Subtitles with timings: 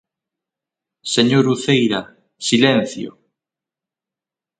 [1.13, 2.01] ¡Señor Uceira,
[2.47, 3.09] silencio!